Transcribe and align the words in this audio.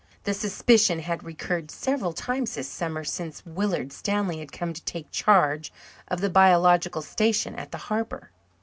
The 0.23 0.33
suspicion 0.33 0.97
had 0.97 1.23
recurred 1.23 1.69
several 1.69 2.11
times 2.11 2.55
this 2.55 2.67
summer 2.67 3.03
since 3.03 3.45
Willard 3.45 3.93
Stanley 3.93 4.39
had 4.39 4.51
come 4.51 4.73
to 4.73 4.83
take 4.83 5.11
charge 5.11 5.71
of 6.07 6.21
the 6.21 6.27
biological 6.31 7.03
station 7.03 7.53
at 7.53 7.71
the 7.71 7.77
harbour. 7.77 8.31